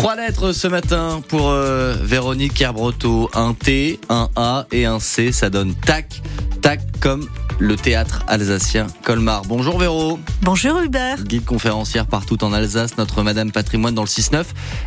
[0.00, 3.28] Trois lettres ce matin pour euh, Véronique Kerbroto.
[3.34, 5.30] Un T, un A et un C.
[5.30, 6.22] Ça donne tac,
[6.62, 7.28] tac comme
[7.58, 9.42] le théâtre alsacien Colmar.
[9.44, 10.18] Bonjour Véro.
[10.40, 11.22] Bonjour Hubert.
[11.24, 14.44] Guide conférencière partout en Alsace, notre Madame Patrimoine dans le 6-9.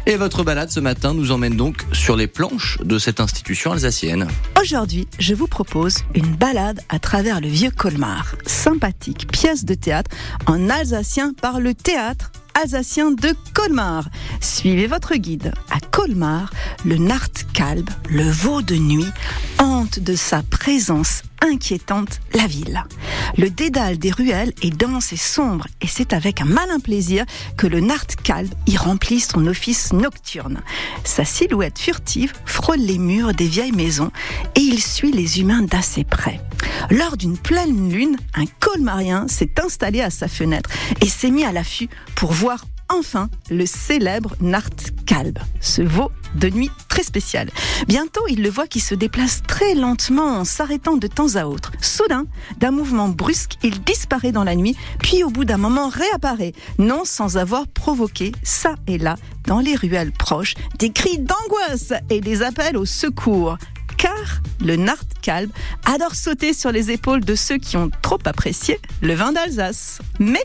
[0.08, 4.28] Et votre balade ce matin nous emmène donc sur les planches de cette institution alsacienne.
[4.60, 8.34] Aujourd'hui, je vous propose une balade à travers le vieux Colmar.
[8.48, 10.10] Sympathique pièce de théâtre
[10.48, 14.10] en alsacien par le théâtre alsacien de Colmar.
[14.42, 15.54] Suivez votre guide.
[15.70, 16.52] À Colmar,
[16.86, 19.12] le Nartkalb, le veau de nuit,
[19.60, 22.84] hante de sa présence inquiétante la ville.
[23.38, 27.26] Le dédale des ruelles est dense et sombre et c'est avec un malin plaisir
[27.58, 30.62] que le Nartkalb y remplit son office nocturne.
[31.04, 34.12] Sa silhouette furtive frôle les murs des vieilles maisons
[34.56, 36.40] et il suit les humains d'assez près.
[36.90, 40.70] Lors d'une pleine lune, un colmarien s'est installé à sa fenêtre
[41.02, 46.70] et s'est mis à l'affût pour voir enfin le célèbre Nartkalb, ce veau de nuit
[46.90, 47.50] très spécial.
[47.88, 51.72] Bientôt, il le voit qui se déplace très lentement en s'arrêtant de temps à autre.
[51.82, 52.26] Soudain,
[52.60, 57.04] d'un mouvement brusque, il disparaît dans la nuit, puis au bout d'un moment réapparaît, non
[57.06, 62.42] sans avoir provoqué, ça et là, dans les ruelles proches, des cris d'angoisse et des
[62.42, 63.58] appels au secours
[64.04, 64.76] car le
[65.86, 70.00] Adore sauter sur les épaules de ceux qui ont trop apprécié le vin d'Alsace.
[70.20, 70.44] Mais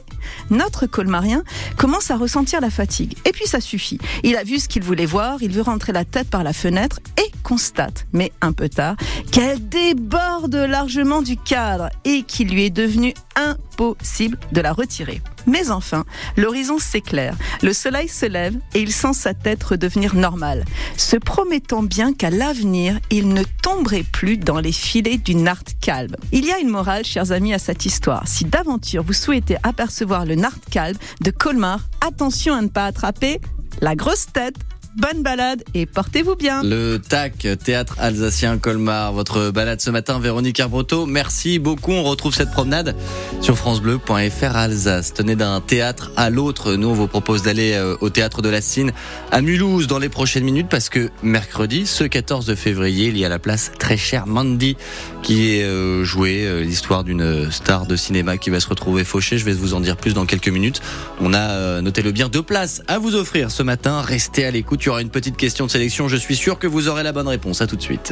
[0.50, 1.42] notre colmarien
[1.76, 3.16] commence à ressentir la fatigue.
[3.24, 3.98] Et puis ça suffit.
[4.22, 7.00] Il a vu ce qu'il voulait voir, il veut rentrer la tête par la fenêtre
[7.18, 8.96] et constate, mais un peu tard,
[9.32, 15.20] qu'elle déborde largement du cadre et qu'il lui est devenu impossible de la retirer.
[15.48, 16.04] Mais enfin,
[16.36, 20.64] l'horizon s'éclaire, le soleil se lève et il sent sa tête redevenir normale,
[20.96, 26.16] se promettant bien qu'à l'avenir, il ne tomberait plus dans les filets du Nartkalb.
[26.32, 28.28] Il y a une morale, chers amis, à cette histoire.
[28.28, 33.40] Si d'aventure vous souhaitez apercevoir le Nartkalb de Colmar, attention à ne pas attraper
[33.80, 34.56] la grosse tête
[34.98, 36.62] bonne balade et portez-vous bien.
[36.64, 41.06] Le TAC, Théâtre Alsacien Colmar, votre balade ce matin, Véronique Arbroto.
[41.06, 41.92] Merci beaucoup.
[41.92, 42.96] On retrouve cette promenade
[43.40, 45.14] sur FranceBleu.fr Alsace.
[45.14, 46.74] Tenez d'un théâtre à l'autre.
[46.74, 48.92] Nous, on vous propose d'aller euh, au théâtre de la Cine
[49.30, 53.28] à Mulhouse dans les prochaines minutes parce que mercredi, ce 14 février, il y a
[53.28, 54.76] la place très chère Mandy
[55.22, 59.38] qui est euh, jouée euh, l'histoire d'une star de cinéma qui va se retrouver fauchée.
[59.38, 60.80] Je vais vous en dire plus dans quelques minutes.
[61.20, 64.00] On a, noté le bien, deux places à vous offrir ce matin.
[64.00, 66.08] Restez à l'écoute il y aura une petite question de sélection.
[66.08, 67.60] Je suis sûr que vous aurez la bonne réponse.
[67.60, 68.00] À tout de suite.